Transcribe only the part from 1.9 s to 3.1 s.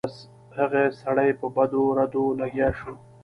ردو لګیا شو.